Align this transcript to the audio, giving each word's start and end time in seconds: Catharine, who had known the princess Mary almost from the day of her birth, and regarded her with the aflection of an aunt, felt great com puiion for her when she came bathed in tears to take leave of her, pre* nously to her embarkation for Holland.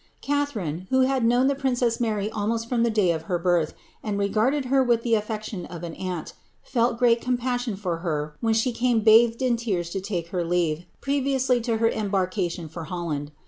Catharine, 0.21 0.87
who 0.89 1.01
had 1.01 1.23
known 1.23 1.45
the 1.45 1.53
princess 1.53 1.99
Mary 1.99 2.27
almost 2.31 2.67
from 2.67 2.81
the 2.81 2.89
day 2.89 3.11
of 3.11 3.21
her 3.29 3.37
birth, 3.37 3.75
and 4.03 4.17
regarded 4.17 4.65
her 4.65 4.83
with 4.83 5.03
the 5.03 5.13
aflection 5.13 5.67
of 5.67 5.83
an 5.83 5.93
aunt, 5.93 6.33
felt 6.63 6.97
great 6.97 7.21
com 7.21 7.37
puiion 7.37 7.77
for 7.77 7.97
her 7.97 8.33
when 8.41 8.55
she 8.55 8.71
came 8.71 9.01
bathed 9.01 9.43
in 9.43 9.57
tears 9.57 9.91
to 9.91 10.01
take 10.01 10.33
leave 10.33 10.77
of 10.79 10.83
her, 10.85 10.89
pre* 11.01 11.21
nously 11.21 11.61
to 11.65 11.77
her 11.77 11.89
embarkation 11.91 12.67
for 12.67 12.85
Holland. 12.85 13.31